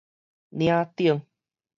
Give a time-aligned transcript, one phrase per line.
[0.49, 1.21] 嶺頂